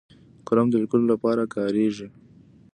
[0.47, 2.07] قلم د لیکلو لپاره کارېږي